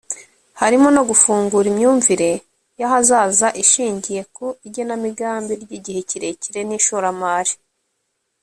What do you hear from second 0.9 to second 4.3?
no gufungura imyumvire y’ahazaza ishingiye